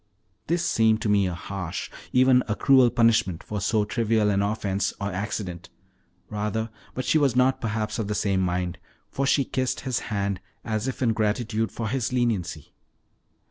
[0.47, 4.95] This seemed to me a harsh, even a cruel punishment for so trivial an offense,
[4.99, 5.69] or accident,
[6.27, 8.79] rather; but she was not perhaps of the same mind,
[9.11, 12.73] for she kissed his hand, as if in gratitude for his leniency.